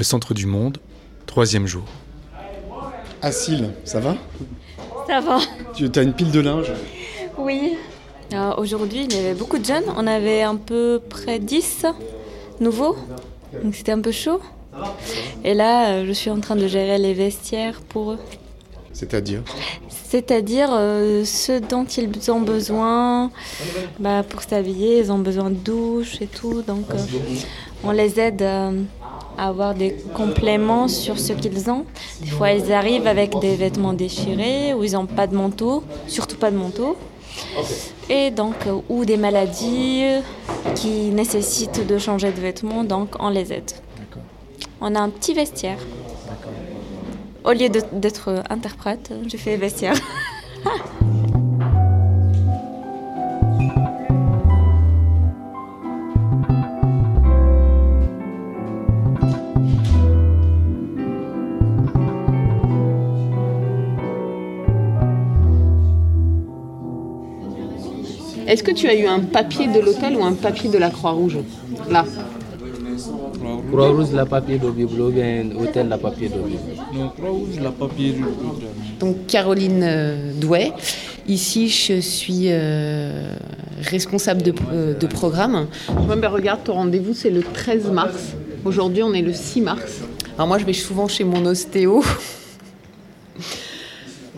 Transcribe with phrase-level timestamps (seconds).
[0.00, 0.78] Le centre du monde,
[1.26, 1.82] troisième jour.
[3.20, 4.16] Asile, ça va?
[5.06, 5.40] Ça va.
[5.74, 6.72] Tu as une pile de linge?
[7.36, 7.76] Oui.
[8.32, 9.84] Euh, Aujourd'hui, il y avait beaucoup de jeunes.
[9.98, 11.84] On avait un peu près 10
[12.60, 12.96] nouveaux.
[13.62, 14.40] Donc c'était un peu chaud.
[15.44, 18.18] Et là, euh, je suis en train de gérer les vestiaires pour eux.
[18.94, 19.42] C'est-à-dire?
[20.10, 23.30] C'est-à-dire euh, ce dont ils ont besoin
[24.00, 24.98] bah, pour s'habiller.
[24.98, 26.62] Ils ont besoin de douche et tout.
[26.62, 26.98] Donc euh,
[27.84, 31.84] on les aide euh, à avoir des compléments sur ce qu'ils ont.
[32.20, 36.36] Des fois, ils arrivent avec des vêtements déchirés ou ils n'ont pas de manteau, surtout
[36.36, 36.96] pas de manteau.
[38.08, 40.04] Et donc, euh, ou des maladies
[40.74, 43.70] qui nécessitent de changer de vêtements, donc on les aide.
[44.80, 45.78] On a un petit vestiaire.
[47.44, 49.94] Au lieu d'être interprète, je fais vestiaire.
[68.50, 71.38] Est-ce que tu as eu un papier de l'hôtel ou un papier de la Croix-Rouge
[71.88, 72.04] Là.
[73.70, 76.58] Croix-Rouge, la papier de Bible, ou bien hôtel, la papier de Bible.
[76.92, 78.72] Non, Croix-Rouge, la papier programme.
[78.98, 80.72] Donc Caroline euh, Douai.
[81.28, 83.36] Ici, je suis euh,
[83.82, 85.68] responsable de, euh, de programme.
[86.08, 88.34] Ouais, ben regarde, ton rendez-vous, c'est le 13 mars.
[88.64, 90.00] Aujourd'hui, on est le 6 mars.
[90.34, 92.02] Alors moi, je vais souvent chez mon ostéo.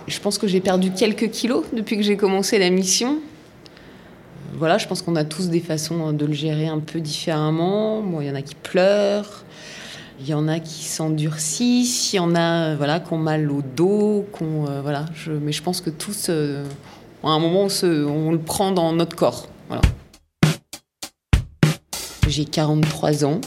[0.07, 3.17] Je pense que j'ai perdu quelques kilos depuis que j'ai commencé la mission.
[4.63, 8.01] Voilà, je pense qu'on a tous des façons de le gérer un peu différemment.
[8.01, 9.43] Bon, il y en a qui pleurent,
[10.21, 13.51] il y en a qui s'endurcissent, il y en a euh, voilà, qui ont mal
[13.51, 16.65] au dos, euh, voilà, mais je pense que tous, euh,
[17.25, 19.49] à un moment, on, le prend dans notre corps.
[19.67, 19.83] Voilà.
[22.29, 23.41] J'ai 43 ans.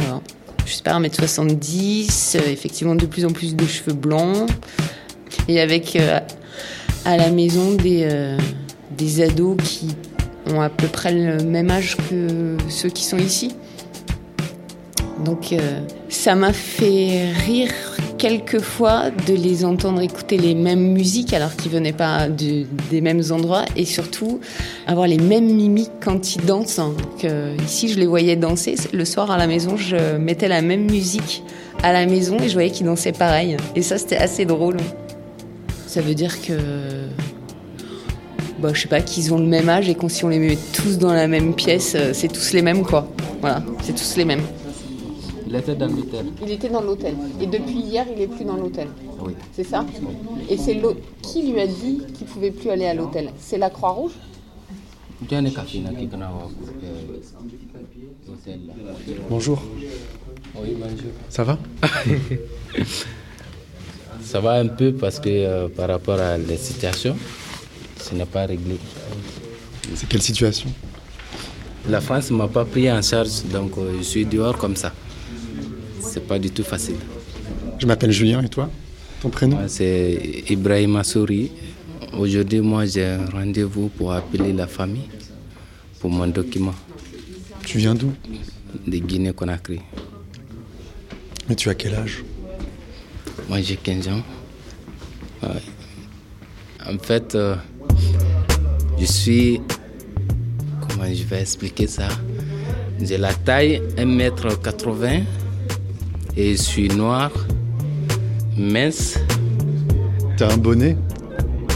[0.00, 0.20] Voilà.
[0.66, 4.50] Je suis pas 1m70, euh, effectivement de plus en plus de cheveux blancs.
[5.46, 5.96] Et avec
[7.04, 8.36] à la maison des,
[8.96, 9.94] des ados qui
[10.52, 13.54] ont à peu près le même âge que ceux qui sont ici.
[15.24, 17.70] Donc euh, ça m'a fait rire
[18.18, 23.22] quelquefois de les entendre écouter les mêmes musiques alors qu'ils venaient pas de- des mêmes
[23.30, 24.40] endroits et surtout
[24.86, 26.80] avoir les mêmes mimiques quand ils dansent.
[27.24, 28.76] Euh, ici, je les voyais danser.
[28.92, 31.42] Le soir à la maison, je mettais la même musique
[31.82, 33.56] à la maison et je voyais qu'ils dansaient pareil.
[33.76, 34.76] Et ça, c'était assez drôle.
[35.86, 36.54] Ça veut dire que
[38.60, 40.58] bah, je sais pas, qu'ils ont le même âge et qu'on si on les met
[40.72, 43.08] tous dans la même pièce, euh, c'est tous les mêmes quoi.
[43.40, 44.42] Voilà, c'est tous les mêmes.
[45.46, 46.26] Il était dans l'hôtel.
[46.42, 47.14] Il était dans l'hôtel.
[47.40, 48.88] Et depuis hier, il est plus dans l'hôtel.
[49.20, 49.32] Oui.
[49.52, 49.86] C'est ça?
[50.50, 50.78] Et c'est
[51.22, 53.30] qui lui a dit qu'il pouvait plus aller à l'hôtel?
[53.38, 54.12] C'est la Croix-Rouge?
[55.30, 56.30] N'est là.
[59.30, 59.62] Bonjour,
[60.56, 61.10] Oui, bonjour.
[61.28, 61.58] ça va?
[64.20, 67.16] Ça va un peu parce que euh, par rapport à la situation,
[68.00, 68.78] ce n'est pas réglé.
[69.94, 70.70] C'est quelle situation
[71.88, 74.92] La France ne m'a pas pris en charge, donc euh, je suis dehors comme ça.
[76.00, 76.96] C'est pas du tout facile.
[77.78, 78.68] Je m'appelle Julien et toi
[79.20, 81.50] Ton prénom C'est Ibrahim Souri.
[82.12, 85.08] Aujourd'hui, moi, j'ai un rendez-vous pour appeler la famille
[86.00, 86.74] pour mon document
[87.64, 88.12] Tu viens d'où
[88.86, 89.80] de Guinée-Conakry.
[91.48, 92.24] Mais tu as quel âge
[93.48, 94.22] Moi, j'ai 15 ans.
[95.42, 95.48] Ouais.
[96.86, 97.54] En fait, euh,
[99.00, 99.60] je suis.
[100.80, 102.08] Comment je vais expliquer ça?
[103.00, 105.22] J'ai la taille 1m80
[106.36, 107.30] et je suis noir,
[108.56, 109.18] mince.
[110.36, 110.96] T'as un bonnet?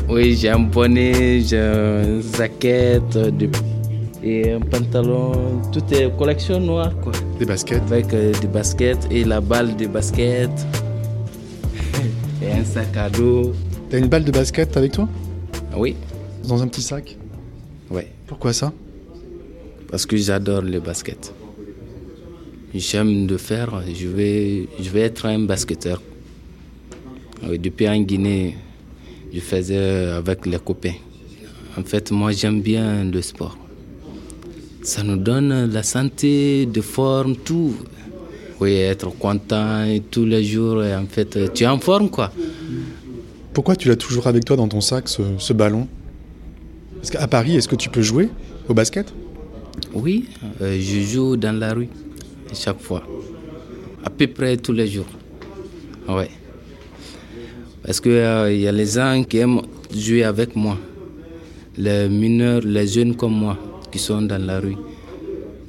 [0.09, 3.49] Oui, j'ai un bonnet, j'ai une jaquette de-
[4.22, 5.60] et un pantalon.
[5.72, 7.12] Tout est collection noire, quoi.
[7.39, 7.83] Des baskets?
[7.91, 10.50] Avec euh, des baskets et la balle de basket.
[12.43, 13.53] et un sac à dos.
[13.91, 15.09] T'as une balle de basket avec toi?
[15.77, 15.97] Oui,
[16.47, 17.16] Dans un petit sac
[17.92, 18.03] oui.
[18.26, 18.72] Pourquoi ça?
[19.91, 21.34] Parce que j'adore le basket.
[22.75, 26.00] J'aime de faire, je vais, je vais être un basketteur.
[27.42, 28.56] Depuis en Guinée,
[29.30, 30.94] je faisais avec les copains.
[31.77, 33.59] En fait, moi j'aime bien le sport.
[34.83, 37.74] Ça nous donne la santé, de forme, tout.
[38.59, 42.33] Oui, être content et tous les jours, en fait, tu es en forme quoi.
[43.53, 45.86] Pourquoi tu l'as toujours avec toi dans ton sac, ce, ce ballon?
[47.03, 48.28] Parce qu'à Paris, est-ce que tu peux jouer
[48.69, 49.13] au basket?
[49.93, 50.28] Oui,
[50.60, 51.89] euh, je joue dans la rue
[52.54, 53.03] chaque fois,
[54.04, 55.07] à peu près tous les jours.
[56.09, 56.31] Ouais.
[57.83, 59.63] Parce qu'il y a les gens qui aiment
[59.93, 60.78] jouer avec moi,
[61.77, 63.59] les mineurs, les jeunes comme moi
[63.91, 64.77] qui sont dans la rue.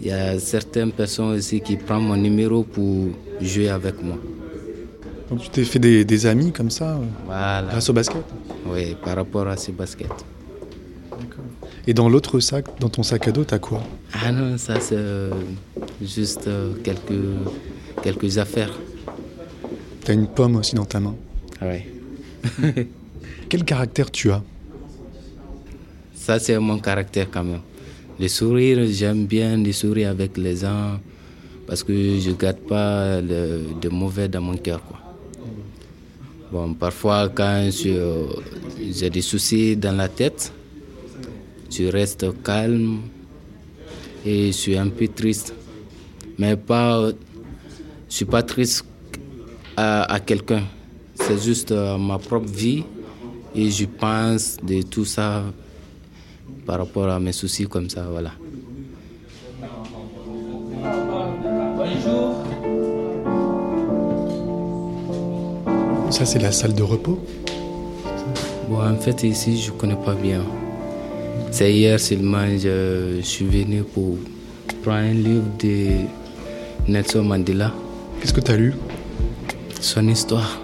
[0.02, 3.08] Il y a certaines personnes aussi qui prennent mon numéro pour
[3.42, 4.18] jouer avec moi.
[5.32, 7.66] Donc tu t'es fait des, des amis comme ça, euh, Voilà.
[7.72, 8.22] grâce au basket?
[8.68, 10.12] Oui, par rapport à ce basket.
[11.86, 13.84] Et dans l'autre sac, dans ton sac à dos, t'as quoi?
[14.14, 15.32] Ah non, ça c'est euh,
[16.02, 17.24] juste euh, quelques,
[18.02, 18.72] quelques affaires.
[20.06, 21.16] T'as une pomme aussi dans ta main.
[21.62, 21.88] Ouais.
[23.50, 24.42] Quel caractère tu as?
[26.16, 27.62] Ça c'est mon caractère quand même.
[28.20, 31.00] Le sourire, j'aime bien le sourire avec les gens
[31.68, 34.82] parce que je ne garde pas le, de mauvais dans mon cœur.
[34.84, 35.00] Quoi.
[36.52, 38.28] Bon, parfois quand euh,
[38.92, 40.54] j'ai des soucis dans la tête,
[41.76, 43.00] je reste calme
[44.26, 45.54] et je suis un peu triste.
[46.38, 47.10] Mais pas,
[48.10, 48.86] je suis pas triste
[49.76, 50.64] à, à quelqu'un.
[51.16, 52.84] C'est juste euh, ma propre vie
[53.56, 55.44] et je pense de tout ça
[56.66, 58.32] par rapport à mes soucis comme ça, voilà.
[66.10, 67.20] Ça, c'est la salle de repos?
[68.70, 70.42] Bon, en fait, ici, je connais pas bien.
[71.54, 74.18] C'est hier seulement, je, je suis venu pour
[74.82, 75.88] prendre un livre de
[76.88, 77.72] Nelson Mandela,
[78.20, 78.74] Qu'est-ce que t'as lu?
[79.80, 80.60] Son histoire.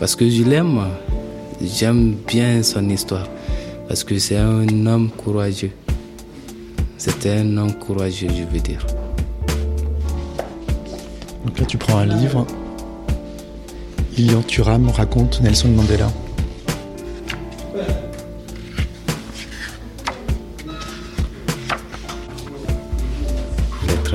[0.00, 0.80] Parce que je l'aime,
[1.60, 3.28] j'aime bien son histoire.
[3.88, 5.72] Parce que c'est un homme courageux.
[6.96, 8.86] C'était un homme courageux, je veux dire.
[11.44, 12.46] Donc là, tu prends un livre.
[14.16, 16.10] Lilian Thuram raconte Nelson Mandela.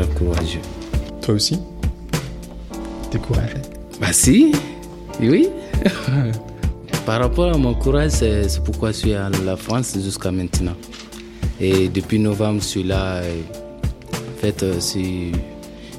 [0.06, 0.60] Courageux.
[1.22, 1.60] Toi aussi?
[3.10, 3.62] T'es courageux
[4.00, 4.52] Bah si,
[5.20, 5.50] oui.
[7.06, 10.76] Par rapport à mon courage, c'est pourquoi je suis à la France jusqu'à maintenant.
[11.60, 13.22] Et depuis novembre, je suis là.
[13.22, 15.32] En fait, euh, si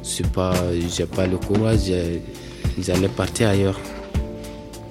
[0.04, 1.90] je n'ai pas, le courage,
[2.78, 3.80] j'allais partir ailleurs.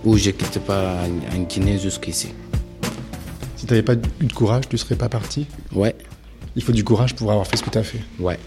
[0.04, 0.96] Ou je ne quitte pas
[1.34, 2.30] en, Guinée jusqu'ici.
[3.56, 5.48] Si t'avais pas eu de courage, tu serais pas parti?
[5.74, 5.96] Ouais,
[6.56, 8.02] Il faut du courage pour avoir fait ce que t'as fait.
[8.20, 8.38] ouais.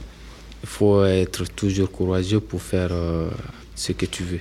[0.63, 3.31] Il faut être toujours courageux pour faire euh,
[3.75, 4.41] ce que tu veux.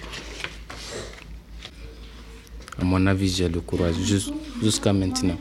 [2.79, 4.31] À mon avis, j'ai le courage jus-
[4.61, 5.37] jusqu'à maintenant.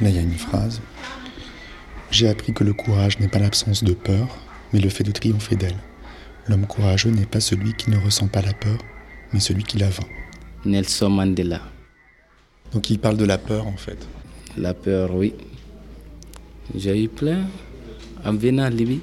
[0.00, 0.80] Là, il y a une phrase.
[2.10, 4.26] J'ai appris que le courage n'est pas l'absence de peur,
[4.72, 5.76] mais le fait de triompher d'elle.
[6.48, 8.78] L'homme courageux n'est pas celui qui ne ressent pas la peur,
[9.32, 10.08] mais celui qui la vainc.
[10.64, 11.60] Nelson Mandela.
[12.72, 13.98] Donc il parle de la peur en fait.
[14.56, 15.34] La peur, oui.
[16.74, 17.44] J'ai eu plein
[18.24, 19.00] en venant en Libye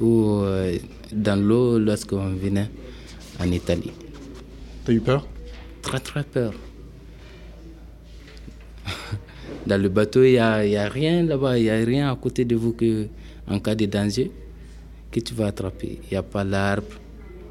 [0.00, 0.76] ou euh,
[1.12, 2.70] dans l'eau lorsqu'on venait
[3.40, 3.92] en Italie.
[4.84, 5.26] T'as eu peur?
[5.82, 6.52] Très très peur.
[9.66, 12.16] Dans le bateau, il n'y a, y a rien là-bas, il n'y a rien à
[12.16, 13.08] côté de vous que,
[13.46, 14.30] en cas de danger
[15.10, 16.00] que tu vas attraper.
[16.04, 16.88] Il n'y a pas l'arbre,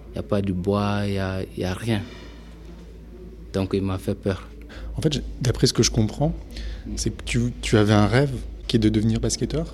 [0.10, 2.02] il n'y a pas du bois, il n'y a, y a rien.
[3.54, 4.48] Donc il m'a fait peur.
[4.96, 6.34] En fait, d'après ce que je comprends,
[6.96, 8.34] c'est que tu, tu avais un rêve
[8.68, 9.74] qui est de devenir basketteur?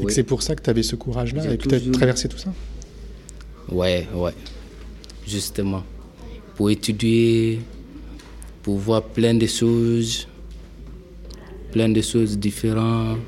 [0.00, 1.92] Et que c'est pour ça que tu avais ce courage-là et que tu as toujours-
[1.94, 2.52] traversé tout ça.
[3.70, 4.32] Ouais, ouais.
[5.26, 5.84] Justement.
[6.56, 7.60] Pour étudier,
[8.62, 10.26] pour voir plein de choses,
[11.72, 13.18] plein de choses différentes.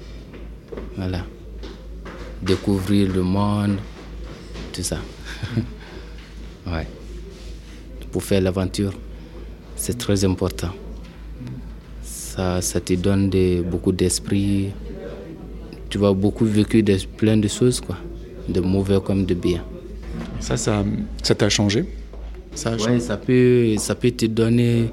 [0.97, 1.25] Voilà.
[2.43, 3.77] Découvrir le monde,
[4.73, 4.99] tout ça.
[6.67, 6.87] ouais.
[8.13, 8.93] Pour faire l'aventure,
[9.77, 10.71] c'est très important.
[12.03, 14.73] Ça, ça te donne de- beaucoup d'esprit.
[15.95, 17.97] Tu vas beaucoup vécu de, plein de choses, quoi.
[18.49, 19.63] De mauvais comme de bien.
[20.41, 20.85] Ça, ça
[21.23, 21.85] ça t'a changé?
[22.53, 24.91] Ça a Ouais, ça peut, ça peut te donner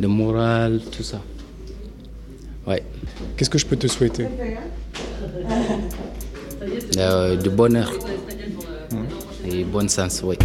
[0.00, 1.20] le moral, tout ça.
[2.66, 2.82] Ouais.
[3.36, 4.26] Qu'est-ce que je peux te souhaiter?
[6.96, 7.92] Euh, du bonheur.
[9.48, 10.36] Et bon sens, oui.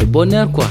[0.00, 0.66] Le bonheur, quoi.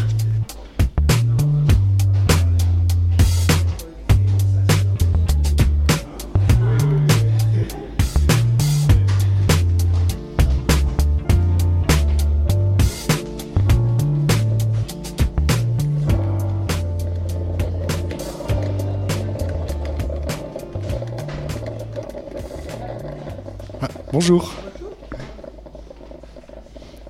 [24.11, 24.51] Bonjour.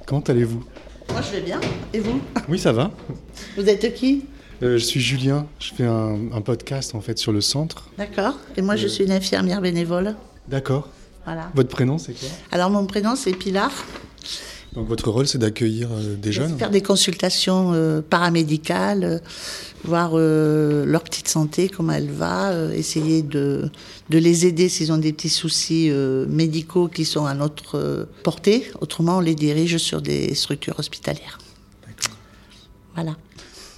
[0.05, 0.63] Comment allez-vous?
[1.09, 1.59] Moi, je vais bien.
[1.93, 2.21] Et vous?
[2.47, 2.91] Oui, ça va.
[3.57, 4.25] Vous êtes qui?
[4.61, 5.47] Euh, je suis Julien.
[5.59, 7.89] Je fais un, un podcast en fait sur le centre.
[7.97, 8.37] D'accord.
[8.55, 10.15] Et moi, je suis une infirmière bénévole.
[10.47, 10.89] D'accord.
[11.25, 11.49] Voilà.
[11.55, 12.29] Votre prénom, c'est quoi?
[12.51, 13.71] Alors, mon prénom, c'est Pilar.
[14.73, 19.19] Donc votre rôle, c'est d'accueillir euh, des jeunes Faire des consultations euh, paramédicales, euh,
[19.83, 23.69] voir leur petite santé, comment elle va, essayer de,
[24.09, 25.89] de les aider s'ils ont des petits soucis
[26.29, 28.71] médicaux qui sont à notre portée.
[28.79, 31.39] Autrement, on les dirige sur des structures hospitalières.
[32.93, 33.17] Voilà.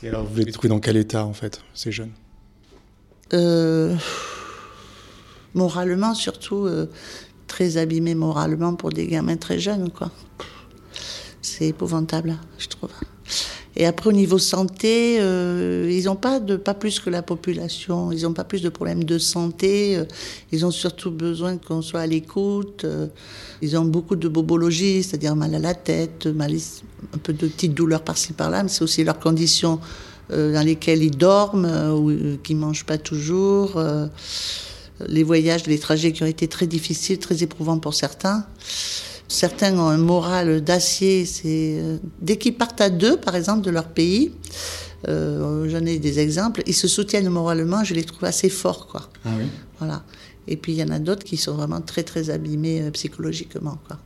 [0.04, 2.12] Et alors, vous les trouvez dans quel état, en fait, ces jeunes?
[3.34, 3.96] Euh,
[5.54, 6.88] moralement, surtout, euh,
[7.48, 10.12] très abîmés moralement pour des gamins très jeunes, quoi.
[11.56, 12.90] C'est épouvantable, je trouve.
[13.76, 18.12] Et après, au niveau santé, euh, ils n'ont pas pas plus que la population.
[18.12, 19.96] Ils n'ont pas plus de problèmes de santé.
[19.96, 20.06] euh,
[20.52, 22.86] Ils ont surtout besoin qu'on soit à l'écoute.
[22.86, 23.06] euh,
[23.62, 26.56] Ils ont beaucoup de bobologie, c'est-à-dire mal à la tête, mal,
[27.14, 29.80] un peu de petites douleurs par-ci par-là, mais c'est aussi leurs conditions
[30.30, 33.80] dans lesquelles ils dorment ou qu'ils mangent pas toujours.
[35.08, 38.46] les voyages, les trajets qui ont été très difficiles, très éprouvants pour certains.
[39.28, 41.26] Certains ont un moral d'acier.
[41.26, 44.32] C'est euh, dès qu'ils partent à deux, par exemple, de leur pays,
[45.08, 46.62] euh, j'en ai des exemples.
[46.66, 47.84] Ils se soutiennent moralement.
[47.84, 49.10] Je les trouve assez forts, quoi.
[49.26, 49.46] Ah oui
[49.80, 50.04] Voilà.
[50.48, 53.78] Et puis il y en a d'autres qui sont vraiment très très abîmés euh, psychologiquement,
[53.88, 53.98] quoi.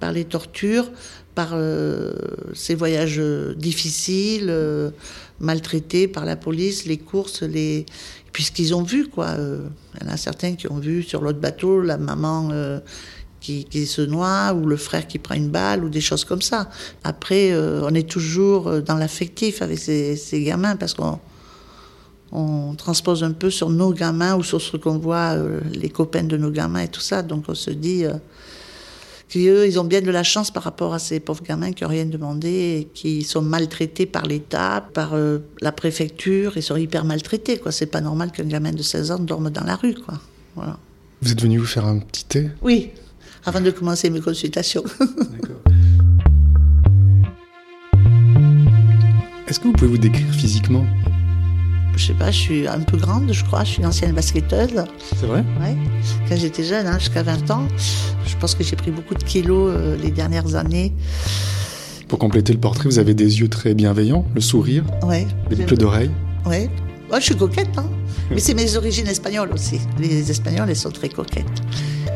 [0.00, 0.90] Par les tortures,
[1.36, 2.12] par euh,
[2.54, 3.22] ces voyages
[3.56, 4.90] difficiles, euh,
[5.38, 7.86] maltraités par la police, les courses, les
[8.32, 9.36] puisqu'ils ont vu quoi.
[9.38, 12.50] Il y en a certains qui ont vu sur l'autre bateau la maman
[13.42, 16.42] qui, qui se noie ou le frère qui prend une balle ou des choses comme
[16.42, 16.70] ça.
[17.04, 21.18] Après, euh, on est toujours euh, dans l'affectif avec ces, ces gamins parce qu'on
[22.32, 26.24] on transpose un peu sur nos gamins ou sur ce qu'on voit, euh, les copains
[26.24, 27.22] de nos gamins et tout ça.
[27.22, 28.14] Donc on se dit euh,
[29.28, 31.90] qu'eux, ils ont bien de la chance par rapport à ces pauvres gamins qui n'ont
[31.90, 36.56] rien demandé et qui sont maltraités par l'État, par euh, la préfecture.
[36.56, 37.58] Ils sont hyper maltraités.
[37.58, 37.70] quoi.
[37.70, 39.94] C'est pas normal qu'un gamin de 16 ans dorme dans la rue.
[39.94, 40.14] Quoi.
[40.56, 40.78] Voilà.
[41.20, 42.50] Vous êtes venu vous faire un petit thé?
[42.62, 42.92] Oui,
[43.44, 44.84] avant de commencer mes consultations.
[45.00, 45.56] D'accord.
[49.48, 50.84] Est-ce que vous pouvez vous décrire physiquement?
[51.96, 53.64] Je sais pas, je suis un peu grande, je crois.
[53.64, 54.82] Je suis une ancienne basketteuse.
[55.16, 55.44] C'est vrai?
[55.60, 55.76] Ouais.
[56.28, 57.68] Quand j'étais jeune, hein, jusqu'à 20 ans,
[58.26, 60.92] je pense que j'ai pris beaucoup de kilos euh, les dernières années.
[62.08, 65.26] Pour compléter le portrait, vous avez des yeux très bienveillants, le sourire, Ouais.
[65.50, 66.10] des boucles d'oreilles.
[66.46, 66.70] Ouais.
[67.12, 67.84] Ouais, je suis coquette, hein.
[68.30, 69.78] Mais c'est mes origines espagnoles aussi.
[69.98, 71.44] Les Espagnols, elles sont très coquettes.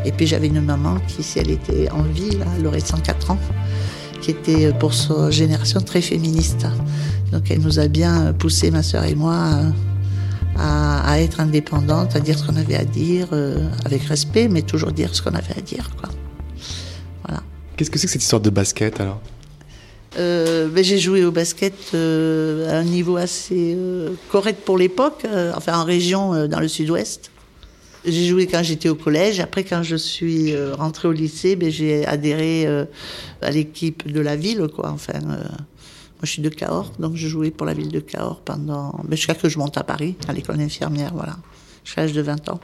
[0.06, 3.38] Et puis j'avais une maman qui, si elle était en vie, elle aurait 104 ans,
[4.22, 6.66] qui était euh, pour sa génération très féministe.
[7.30, 9.60] Donc elle nous a bien poussé, ma sœur et moi,
[10.56, 14.62] à, à être indépendantes, à dire ce qu'on avait à dire, euh, avec respect, mais
[14.62, 16.08] toujours dire ce qu'on avait à dire, quoi.
[17.26, 17.42] Voilà.
[17.76, 19.20] Qu'est-ce que c'est que cette histoire de basket alors?
[20.18, 25.23] Euh, ben, j'ai joué au basket euh, à un niveau assez euh, correct pour l'époque,
[25.26, 27.30] euh, enfin en région dans le sud-ouest.
[28.04, 29.40] J'ai joué quand j'étais au collège.
[29.40, 32.64] Après, quand je suis rentrée au lycée, ben, j'ai adhéré
[33.42, 34.68] à l'équipe de la ville.
[34.73, 34.90] Quoi.
[34.90, 39.00] Enfin, moi, je suis de Cahors, donc je jouais pour la ville de Cahors pendant
[39.02, 41.37] ben, jusqu'à que je monte à Paris, à l'école infirmière, voilà,
[41.85, 42.61] jusqu'à l'âge de 20 ans.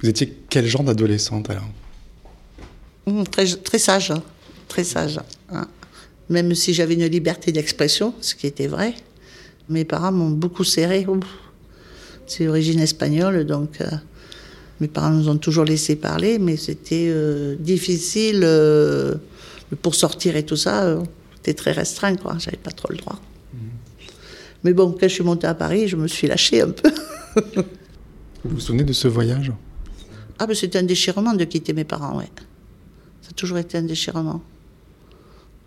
[0.00, 1.68] Vous étiez quel genre d'adolescente alors?
[3.08, 4.22] Mmh, très, très sage, hein.
[4.68, 5.18] très sage.
[5.50, 5.66] hein.
[6.28, 8.94] Même si j'avais une liberté d'expression, ce qui était vrai,
[9.68, 11.06] mes parents m'ont beaucoup serré.
[12.26, 13.86] C'est d'origine espagnole, donc euh,
[14.80, 19.14] mes parents nous ont toujours laissé parler, mais c'était euh, difficile euh,
[19.82, 20.98] pour sortir et tout ça.
[21.36, 22.36] c'était très restreint, quoi.
[22.38, 23.20] J'avais pas trop le droit.
[24.62, 26.90] Mais bon, quand je suis montée à Paris, je me suis lâchée un peu.
[28.44, 29.52] Vous vous souvenez de ce voyage?
[30.38, 32.30] Ah, mais c'était un déchirement de quitter mes parents, ouais.
[33.22, 34.42] Ça a toujours été un déchirement.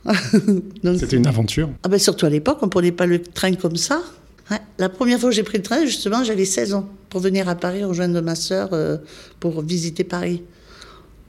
[0.98, 3.76] C'était une aventure Ah ben surtout à l'époque, on ne prenait pas le train comme
[3.76, 4.02] ça.
[4.50, 4.60] Ouais.
[4.78, 7.56] La première fois que j'ai pris le train, justement, j'avais 16 ans pour venir à
[7.56, 8.98] Paris rejoindre ma sœur euh,
[9.40, 10.44] pour visiter Paris.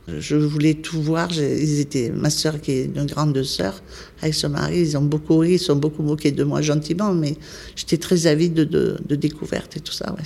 [0.06, 1.30] Je voulais tout voir.
[1.32, 3.82] Ils étaient, ma sœur, qui est une grande sœur,
[4.22, 7.36] avec son mari, ils ont beaucoup ri, ils sont beaucoup moqués de moi gentiment, mais
[7.76, 10.12] j'étais très avide de, de, de découvertes et tout ça.
[10.12, 10.24] Ouais,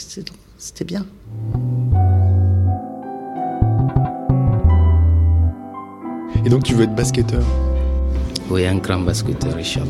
[0.59, 1.05] c'était bien.
[6.45, 7.45] Et donc tu veux être basketteur?
[8.53, 9.87] Oui, un grand basketteur, Inch'Allah.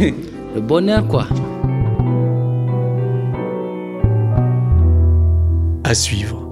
[0.54, 1.26] Le bonheur, quoi.
[5.84, 6.47] À suivre.